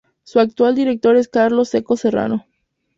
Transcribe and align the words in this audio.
Su 0.23 0.39
actual 0.39 0.73
director 0.73 1.15
es 1.15 1.27
Carlos 1.27 1.69
Seco 1.69 1.95
Serrano. 1.95 2.47